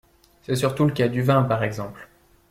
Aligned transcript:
C'est 0.41 0.55
surtout 0.55 0.85
le 0.85 0.93
cas 0.93 1.07
du 1.07 1.21
vin 1.21 1.43
par 1.43 1.63
exemple. 1.63 2.09